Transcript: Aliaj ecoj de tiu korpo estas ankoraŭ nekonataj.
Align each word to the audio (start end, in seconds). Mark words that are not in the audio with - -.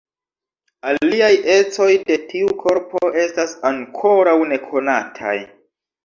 Aliaj 0.91 1.33
ecoj 1.55 1.89
de 2.07 2.15
tiu 2.31 2.55
korpo 2.63 3.01
estas 3.25 3.53
ankoraŭ 3.71 4.33
nekonataj. 4.53 5.35